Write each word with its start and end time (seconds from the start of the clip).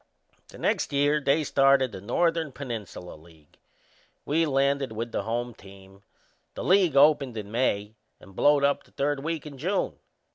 The 0.47 0.57
next 0.57 0.91
year 0.91 1.21
they 1.21 1.43
started 1.43 1.91
the 1.91 2.01
Northern 2.01 2.51
Peninsula 2.51 3.13
League. 3.13 3.59
We 4.25 4.47
landed 4.47 4.91
with 4.93 5.11
the 5.11 5.21
home 5.21 5.53
team. 5.53 6.01
The 6.55 6.63
league 6.63 6.95
opened 6.95 7.37
in 7.37 7.51
May 7.51 7.93
and 8.19 8.35
blowed 8.35 8.63
up 8.63 8.81
the 8.83 8.89
third 8.89 9.23
week 9.23 9.45
in 9.45 9.59
June. 9.59 9.99